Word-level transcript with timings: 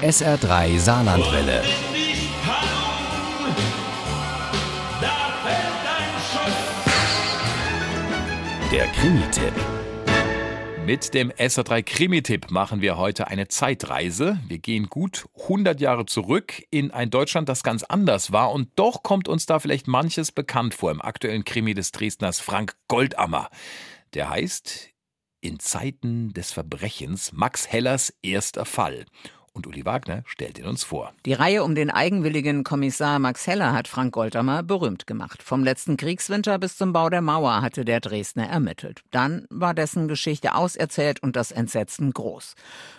SR3 0.00 0.78
Saarlandwelle. 0.78 1.60
Der 8.70 8.86
Krimi-Tipp. 8.86 9.52
Mit 10.86 11.14
dem 11.14 11.32
SR3 11.32 11.82
Krimi-Tipp 11.82 12.52
machen 12.52 12.80
wir 12.80 12.96
heute 12.96 13.26
eine 13.26 13.48
Zeitreise. 13.48 14.38
Wir 14.46 14.60
gehen 14.60 14.86
gut 14.86 15.26
100 15.42 15.80
Jahre 15.80 16.06
zurück 16.06 16.62
in 16.70 16.92
ein 16.92 17.10
Deutschland, 17.10 17.48
das 17.48 17.64
ganz 17.64 17.82
anders 17.82 18.30
war. 18.30 18.52
Und 18.52 18.68
doch 18.76 19.02
kommt 19.02 19.26
uns 19.26 19.46
da 19.46 19.58
vielleicht 19.58 19.88
manches 19.88 20.30
bekannt 20.30 20.74
vor 20.74 20.92
im 20.92 21.02
aktuellen 21.02 21.44
Krimi 21.44 21.74
des 21.74 21.90
Dresdners 21.90 22.38
Frank 22.38 22.76
Goldammer. 22.86 23.50
Der 24.14 24.30
heißt 24.30 24.90
In 25.40 25.58
Zeiten 25.58 26.32
des 26.34 26.52
Verbrechens 26.52 27.32
Max 27.32 27.66
Hellers 27.66 28.14
erster 28.22 28.64
Fall. 28.64 29.04
Und 29.58 29.66
Uli 29.66 29.84
Wagner 29.84 30.22
stellt 30.24 30.56
ihn 30.60 30.66
uns 30.66 30.84
vor. 30.84 31.12
Die 31.26 31.32
Reihe 31.32 31.64
um 31.64 31.74
den 31.74 31.90
eigenwilligen 31.90 32.62
Kommissar 32.62 33.18
Max 33.18 33.44
Heller 33.48 33.72
hat 33.72 33.88
Frank 33.88 34.14
Goldammer 34.14 34.62
berühmt 34.62 35.08
gemacht. 35.08 35.42
Vom 35.42 35.64
letzten 35.64 35.96
Kriegswinter 35.96 36.60
bis 36.60 36.76
zum 36.76 36.92
Bau 36.92 37.10
der 37.10 37.22
Mauer 37.22 37.60
hatte 37.60 37.84
der 37.84 37.98
Dresdner 37.98 38.46
ermittelt. 38.46 39.00
Dann 39.10 39.48
war 39.50 39.74
dessen 39.74 40.06
Geschichte 40.06 40.54
auserzählt 40.54 41.20
und 41.24 41.34
das 41.34 41.50
Entsetzen 41.50 42.12
groß. 42.12 42.54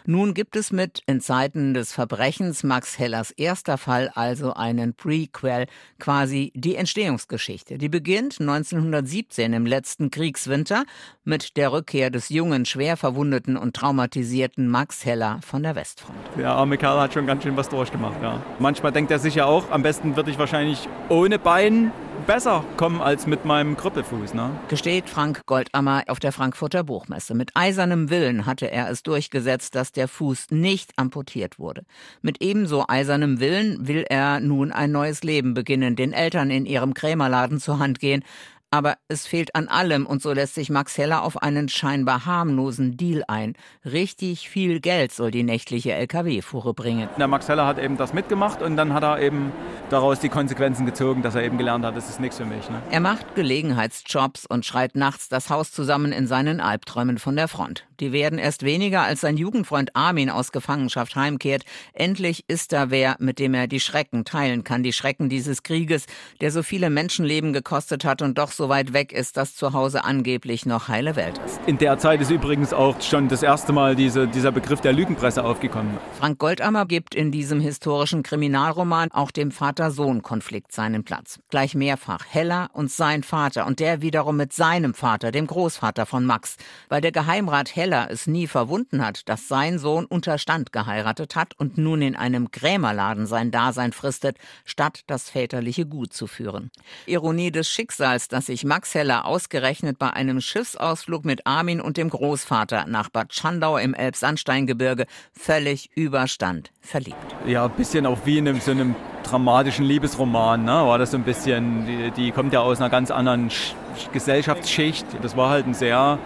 Nun 0.06 0.34
gibt 0.34 0.58
es 0.58 0.74
mit 0.74 1.02
In 1.06 1.22
Zeiten 1.22 1.74
des 1.74 1.94
Verbrechens 1.94 2.64
Max 2.64 3.00
Hellers 3.00 3.32
erster 3.32 3.78
Fall 3.78 4.10
also 4.14 4.52
einen 4.52 4.94
Prequel, 4.94 5.66
quasi 5.98 6.52
die 6.56 6.76
Entstehungsgeschichte. 6.76 7.78
Die 7.78 7.88
beginnt 7.88 8.42
1917 8.42 9.54
im 9.54 9.66
letzten 9.66 10.12
Kriegswinter 10.12 10.84
mit 11.24 11.56
der 11.56 11.72
Rückkehr 11.72 12.10
des 12.10 12.28
jungen, 12.28 12.66
schwer 12.66 12.98
verwundeten 12.98 13.56
und 13.56 13.78
traumatisierten 13.78 14.68
Max 14.68 15.06
Heller 15.06 15.40
von 15.42 15.64
der 15.64 15.76
Westfront. 15.76 16.20
Ja 16.38 16.49
der 16.50 16.56
arme 16.56 16.80
Kerl 16.80 17.00
hat 17.00 17.14
schon 17.14 17.28
ganz 17.28 17.44
schön 17.44 17.56
was 17.58 17.70
durchgemacht. 17.70 18.24
Ja. 18.24 18.42
Manchmal 18.58 18.92
denkt 18.92 19.12
er 19.12 19.20
sich 19.20 19.36
ja 19.36 19.46
auch, 19.46 19.70
am 19.70 19.84
besten 19.84 20.16
würde 20.16 20.32
ich 20.32 20.40
wahrscheinlich 20.40 20.90
ohne 21.08 21.38
Bein 21.38 21.92
besser 22.26 22.64
kommen 22.76 23.02
als 23.02 23.28
mit 23.28 23.46
meinem 23.46 23.78
Krüppelfuß. 23.78 24.34
Ne? 24.34 24.50
Gesteht 24.68 25.10
Frank 25.10 25.46
Goldammer 25.46 26.04
auf 26.08 26.20
der 26.20 26.32
Frankfurter 26.32 26.84
Buchmesse. 26.84 27.36
Mit 27.36 27.52
eisernem 27.54 28.10
Willen 28.10 28.48
hatte 28.48 28.72
er 28.72 28.90
es 28.90 29.04
durchgesetzt, 29.04 29.76
dass 29.76 29.92
der 29.92 30.08
Fuß 30.08 30.48
nicht 30.50 30.94
amputiert 30.98 31.60
wurde. 31.60 31.84
Mit 32.24 32.42
ebenso 32.42 32.86
eisernem 32.88 33.40
Willen 33.40 33.88
will 33.88 34.04
er 34.10 34.40
nun 34.40 34.72
ein 34.72 34.92
neues 34.92 35.24
Leben 35.24 35.54
beginnen, 35.54 35.96
den 35.96 36.14
Eltern 36.14 36.50
in 36.50 36.66
ihrem 36.66 36.96
Krämerladen 36.96 37.60
zur 37.60 37.78
Hand 37.78 38.00
gehen, 38.00 38.24
aber 38.72 38.96
es 39.08 39.26
fehlt 39.26 39.56
an 39.56 39.68
allem 39.68 40.06
und 40.06 40.22
so 40.22 40.32
lässt 40.32 40.56
sich 40.56 40.70
Max 40.70 40.98
Heller 40.98 41.24
auf 41.24 41.42
einen 41.42 41.70
scheinbar 41.70 42.26
harmlosen 42.26 42.98
Deal 42.98 43.24
ein. 43.28 43.56
Richtig 43.86 44.50
viel 44.50 44.80
Geld 44.80 45.12
soll 45.12 45.32
die 45.32 45.44
nächtliche 45.44 45.94
Lkw-Fuhre 45.94 46.74
bringen. 46.74 47.10
Der 47.18 47.28
Max 47.28 47.48
Heller 47.48 47.66
hat 47.66 47.80
eben 47.80 47.98
das 47.98 48.14
mitgemacht 48.14 48.62
und 48.62 48.78
dann 48.78 48.94
hat 48.94 49.04
er 49.04 49.20
eben 49.20 49.52
daraus 49.90 50.20
die 50.20 50.30
Konsequenzen 50.30 50.86
gezogen, 50.86 51.22
dass 51.22 51.36
er 51.36 51.44
eben 51.44 51.58
gelernt 51.58 51.86
hat, 51.86 51.96
das 51.96 52.10
ist 52.10 52.20
nichts 52.20 52.38
für 52.38 52.46
mich. 52.46 52.70
Ne? 52.70 52.82
Er 52.92 53.00
macht 53.00 53.36
Gelegenheitsjobs 53.36 54.46
und 54.46 54.66
schreit 54.66 54.96
nachts 54.96 55.30
das 55.30 55.50
Haus 55.50 55.72
zusammen 55.72 56.12
in 56.12 56.28
seinen 56.28 56.62
Albträumen 56.62 57.18
von 57.18 57.36
der 57.36 57.48
Front. 57.48 57.89
Die 58.00 58.12
werden 58.14 58.40
erst 58.40 58.64
weniger, 58.64 59.02
als 59.02 59.22
sein 59.22 59.36
Jugendfreund 59.36 59.96
Armin 59.96 60.30
aus 60.30 60.52
Gefangenschaft 60.52 61.16
heimkehrt. 61.16 61.64
Endlich 61.94 62.46
ist 62.48 62.72
da 62.72 62.90
wer, 62.90 63.18
mit 63.20 63.40
dem 63.40 63.54
er 63.54 63.68
die 63.68 63.80
Schrecken 63.80 64.24
teilen 64.24 64.64
kann, 64.64 64.84
die 64.84 64.94
Schrecken 64.94 65.30
dieses 65.30 65.64
Krieges, 65.64 66.06
der 66.40 66.52
so 66.52 66.64
viele 66.64 66.90
Menschenleben 66.90 67.52
gekostet 67.52 68.06
hat 68.06 68.22
und 68.22 68.38
doch 68.38 68.52
so 68.52 68.70
weit 68.70 68.94
weg 68.94 69.12
ist, 69.12 69.36
dass 69.38 69.56
zu 69.56 69.74
Hause 69.74 70.06
angeblich 70.06 70.66
noch 70.66 70.88
heile 70.88 71.16
Welt 71.16 71.40
ist. 71.46 71.60
In 71.66 71.78
der 71.78 71.98
Zeit 71.98 72.22
ist 72.22 72.32
übrigens 72.32 72.74
auch 72.74 73.02
schon 73.02 73.28
das 73.28 73.44
erste 73.44 73.74
Mal 73.74 73.96
diese, 73.96 74.28
dieser 74.28 74.52
Begriff 74.52 74.82
der 74.82 74.94
Lügenpresse 74.94 75.44
aufgekommen. 75.44 75.98
Frank 76.18 76.40
Goldammer 76.40 76.86
gibt 76.86 77.16
in 77.16 77.32
diesem 77.32 77.60
historischen 77.60 78.24
Kriminalroman 78.24 79.12
auch 79.12 79.32
dem 79.32 79.52
Vater-Sohn-Konflikt 79.52 80.72
seinen 80.72 81.04
Platz. 81.04 81.40
Gleich 81.50 81.76
mehrfach. 81.76 82.26
Heller 82.30 82.70
und 82.74 82.92
sein 82.92 83.24
Vater 83.24 83.66
und 83.68 83.80
der 83.80 84.02
wiederum 84.02 84.38
mit 84.38 84.54
seinem 84.54 84.94
Vater, 84.94 85.32
dem 85.32 85.48
Großvater 85.48 86.06
von 86.06 86.26
Max. 86.26 86.56
Weil 86.88 87.02
der 87.02 87.12
Geheimrat 87.12 87.76
Heller 87.90 88.12
es 88.12 88.28
nie 88.28 88.46
verwunden 88.46 89.04
hat, 89.04 89.28
dass 89.28 89.48
sein 89.48 89.80
Sohn 89.80 90.06
unter 90.06 90.38
Stand 90.38 90.72
geheiratet 90.72 91.36
hat 91.36 91.56
und 91.58 91.80
nun 91.80 92.04
in 92.04 92.16
einem 92.16 92.52
Krämerladen 92.52 93.26
sein 93.26 93.50
Dasein 93.50 93.94
fristet, 93.94 94.38
statt 94.64 95.02
das 95.08 95.28
väterliche 95.28 95.88
Gut 95.88 96.14
zu 96.14 96.28
führen. 96.28 96.70
Ironie 97.08 97.50
des 97.50 97.68
Schicksals, 97.68 98.28
dass 98.28 98.46
sich 98.46 98.64
Max 98.64 98.94
Heller 98.94 99.26
ausgerechnet 99.26 99.98
bei 99.98 100.12
einem 100.12 100.40
Schiffsausflug 100.40 101.26
mit 101.26 101.48
Armin 101.48 101.82
und 101.82 101.98
dem 101.98 102.12
Großvater 102.12 102.86
nach 102.86 103.10
Bad 103.10 103.34
Schandau 103.34 103.78
im 103.78 103.96
Elbsandsteingebirge 103.96 105.08
völlig 105.34 105.90
überstand 105.96 106.70
verliebt. 106.82 107.18
Ja, 107.48 107.66
ein 107.66 107.72
bisschen 107.72 108.06
auch 108.06 108.20
wie 108.24 108.38
in 108.38 108.50
einem, 108.50 108.62
so 108.62 108.70
einem 108.70 108.96
dramatischen 109.24 109.84
Liebesroman, 109.84 110.64
ne? 110.64 110.72
war 110.74 111.00
das 111.00 111.10
so 111.10 111.18
ein 111.18 111.24
bisschen, 111.24 111.88
die, 111.88 112.12
die 112.12 112.32
kommt 112.32 112.54
ja 112.54 112.60
aus 112.60 112.80
einer 112.80 112.92
ganz 112.92 113.10
anderen 113.10 113.50
Sch 113.50 113.74
Gesellschaftsschicht. 114.14 115.06
Das 115.24 115.36
war 115.36 115.50
halt 115.50 115.66
ein 115.66 115.74
sehr 115.74 116.20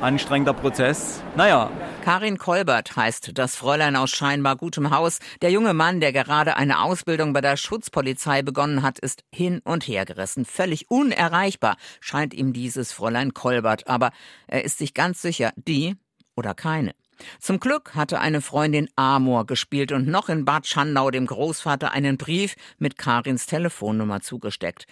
anstrengender 0.00 0.52
Prozess. 0.52 1.22
Naja. 1.36 1.70
Karin 2.04 2.38
Kolbert 2.38 2.96
heißt 2.96 3.30
das 3.34 3.56
Fräulein 3.56 3.96
aus 3.96 4.10
scheinbar 4.10 4.56
gutem 4.56 4.90
Haus. 4.90 5.18
Der 5.42 5.50
junge 5.50 5.74
Mann, 5.74 6.00
der 6.00 6.12
gerade 6.12 6.56
eine 6.56 6.82
Ausbildung 6.82 7.32
bei 7.32 7.40
der 7.40 7.56
Schutzpolizei 7.56 8.42
begonnen 8.42 8.82
hat, 8.82 8.98
ist 8.98 9.24
hin 9.32 9.60
und 9.64 9.88
her 9.88 10.04
gerissen. 10.04 10.44
Völlig 10.44 10.90
unerreichbar 10.90 11.76
scheint 12.00 12.34
ihm 12.34 12.52
dieses 12.52 12.92
Fräulein 12.92 13.34
Kolbert. 13.34 13.88
Aber 13.88 14.10
er 14.46 14.64
ist 14.64 14.78
sich 14.78 14.94
ganz 14.94 15.22
sicher, 15.22 15.52
die 15.56 15.96
oder 16.36 16.54
keine. 16.54 16.94
Zum 17.38 17.60
Glück 17.60 17.94
hatte 17.94 18.20
eine 18.20 18.40
Freundin 18.40 18.88
Amor 18.96 19.46
gespielt 19.46 19.92
und 19.92 20.08
noch 20.08 20.28
in 20.28 20.44
Bad 20.44 20.66
Schandau 20.66 21.10
dem 21.10 21.26
Großvater 21.26 21.92
einen 21.92 22.16
Brief 22.18 22.56
mit 22.78 22.98
Karins 22.98 23.46
Telefonnummer 23.46 24.20
zugesteckt. 24.20 24.86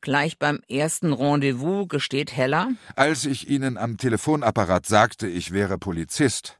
Gleich 0.00 0.38
beim 0.38 0.60
ersten 0.68 1.12
Rendezvous 1.12 1.88
gesteht 1.88 2.36
Heller. 2.36 2.70
Als 2.94 3.24
ich 3.24 3.48
Ihnen 3.48 3.76
am 3.76 3.96
Telefonapparat 3.96 4.86
sagte, 4.86 5.26
ich 5.26 5.52
wäre 5.52 5.78
Polizist, 5.78 6.58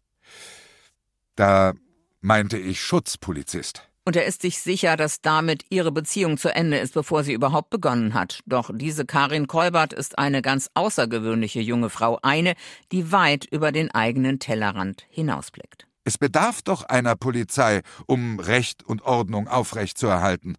da 1.37 1.75
meinte 2.21 2.59
ich 2.59 2.81
Schutzpolizist. 2.81 3.89
Und 4.05 4.17
er 4.17 4.25
ist 4.25 4.41
sich 4.41 4.59
sicher, 4.61 4.97
dass 4.97 5.21
damit 5.21 5.67
ihre 5.69 5.93
Beziehung 5.93 6.39
zu 6.39 6.53
Ende 6.55 6.79
ist, 6.79 6.95
bevor 6.95 7.25
sie 7.25 7.35
überhaupt 7.35 7.69
begonnen 7.69 8.15
hat. 8.15 8.41
Doch 8.47 8.71
diese 8.73 9.05
Karin 9.05 9.47
Kolbert 9.47 9.93
ist 9.93 10.19
eine 10.19 10.41
ganz 10.41 10.71
außergewöhnliche 10.73 11.61
junge 11.61 11.91
Frau, 11.91 12.19
eine, 12.23 12.55
die 12.91 13.13
weit 13.13 13.45
über 13.45 13.71
den 13.71 13.91
eigenen 13.91 14.39
Tellerrand 14.39 15.05
hinausblickt. 15.11 15.87
Es 16.05 16.17
bedarf 16.17 16.63
doch 16.63 16.85
einer 16.85 17.17
Polizei, 17.17 17.83
um 18.07 18.41
Recht 18.41 18.83
und 18.83 19.03
Ordnung 19.03 19.47
aufrechtzuerhalten. 19.47 20.57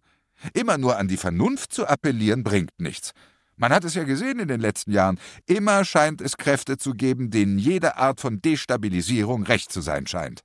Immer 0.54 0.78
nur 0.78 0.96
an 0.96 1.08
die 1.08 1.16
Vernunft 1.16 1.72
zu 1.72 1.86
appellieren, 1.86 2.42
bringt 2.42 2.78
nichts. 2.78 3.12
Man 3.56 3.72
hat 3.72 3.84
es 3.84 3.94
ja 3.94 4.04
gesehen 4.04 4.38
in 4.38 4.48
den 4.48 4.60
letzten 4.60 4.92
Jahren. 4.92 5.18
Immer 5.46 5.84
scheint 5.84 6.22
es 6.22 6.38
Kräfte 6.38 6.78
zu 6.78 6.94
geben, 6.94 7.30
denen 7.30 7.58
jede 7.58 7.98
Art 7.98 8.20
von 8.20 8.40
Destabilisierung 8.40 9.42
recht 9.42 9.70
zu 9.70 9.82
sein 9.82 10.06
scheint. 10.06 10.40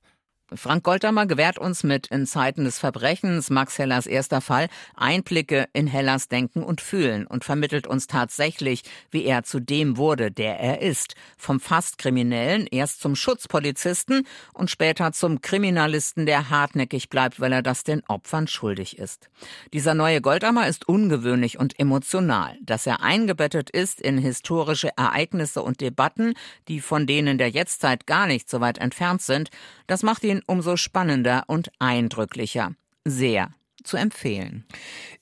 Frank 0.54 0.84
Goldammer 0.84 1.26
gewährt 1.26 1.58
uns 1.58 1.82
mit 1.82 2.06
in 2.06 2.24
Zeiten 2.24 2.62
des 2.62 2.78
Verbrechens, 2.78 3.50
Max 3.50 3.78
Hellers 3.78 4.06
erster 4.06 4.40
Fall, 4.40 4.68
Einblicke 4.94 5.66
in 5.72 5.88
Hellers 5.88 6.28
Denken 6.28 6.62
und 6.62 6.80
Fühlen 6.80 7.26
und 7.26 7.44
vermittelt 7.44 7.88
uns 7.88 8.06
tatsächlich, 8.06 8.84
wie 9.10 9.24
er 9.24 9.42
zu 9.42 9.58
dem 9.58 9.96
wurde, 9.96 10.30
der 10.30 10.60
er 10.60 10.82
ist. 10.82 11.16
Vom 11.36 11.58
fast 11.58 11.98
Kriminellen 11.98 12.68
erst 12.70 13.00
zum 13.00 13.16
Schutzpolizisten 13.16 14.24
und 14.54 14.70
später 14.70 15.10
zum 15.10 15.40
Kriminalisten, 15.40 16.26
der 16.26 16.48
hartnäckig 16.48 17.10
bleibt, 17.10 17.40
weil 17.40 17.52
er 17.52 17.62
das 17.62 17.82
den 17.82 18.04
Opfern 18.06 18.46
schuldig 18.46 18.98
ist. 18.98 19.28
Dieser 19.72 19.94
neue 19.94 20.20
Goldammer 20.20 20.68
ist 20.68 20.88
ungewöhnlich 20.88 21.58
und 21.58 21.76
emotional. 21.80 22.56
Dass 22.62 22.86
er 22.86 23.02
eingebettet 23.02 23.68
ist 23.70 24.00
in 24.00 24.16
historische 24.16 24.90
Ereignisse 24.96 25.64
und 25.64 25.80
Debatten, 25.80 26.34
die 26.68 26.80
von 26.80 27.08
denen 27.08 27.36
der 27.36 27.50
Jetztzeit 27.50 28.06
gar 28.06 28.28
nicht 28.28 28.48
so 28.48 28.60
weit 28.60 28.78
entfernt 28.78 29.22
sind, 29.22 29.50
das 29.88 30.04
macht 30.04 30.22
ihn 30.24 30.35
umso 30.46 30.76
spannender 30.76 31.44
und 31.46 31.70
eindrücklicher. 31.78 32.72
Sehr 33.04 33.55
zu 33.86 33.96
empfehlen. 33.96 34.64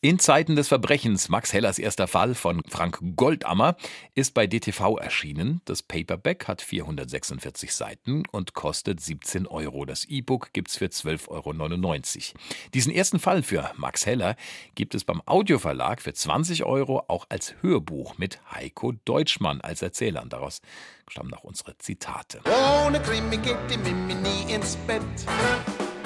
In 0.01 0.19
Zeiten 0.19 0.57
des 0.57 0.69
Verbrechens, 0.69 1.29
Max 1.29 1.53
Hellers 1.53 1.79
erster 1.79 2.07
Fall 2.07 2.35
von 2.35 2.63
Frank 2.69 2.99
Goldammer, 3.17 3.77
ist 4.15 4.35
bei 4.35 4.47
DTV 4.47 4.99
erschienen. 4.99 5.61
Das 5.65 5.83
Paperback 5.83 6.49
hat 6.49 6.63
446 6.63 7.75
Seiten 7.75 8.25
und 8.31 8.55
kostet 8.55 9.01
17 9.01 9.47
Euro. 9.47 9.85
Das 9.85 10.05
E-Book 10.05 10.53
gibt's 10.53 10.77
für 10.77 10.87
12,99 10.87 11.29
Euro. 11.31 12.45
Diesen 12.75 12.93
ersten 12.93 13.19
Fall 13.19 13.43
für 13.43 13.71
Max 13.77 14.07
Heller 14.07 14.37
gibt 14.75 14.95
es 14.95 15.05
beim 15.05 15.23
Audioverlag 15.27 16.03
für 16.03 16.13
20 16.13 16.65
Euro 16.65 17.05
auch 17.09 17.27
als 17.29 17.55
Hörbuch 17.63 18.19
mit 18.19 18.41
Heiko 18.53 18.93
Deutschmann 19.05 19.61
als 19.61 19.83
Erzählern. 19.83 20.29
Daraus 20.29 20.61
stammen 21.09 21.35
auch 21.35 21.45
unsere 21.45 21.77
Zitate. 21.79 22.41
Ohne 22.85 23.01
Krimi 23.01 23.37
geht 23.39 23.57
die 23.71 23.79
Mimi 23.79 24.15
nie 24.15 24.53
ins 24.53 24.77
Bett. 24.87 25.03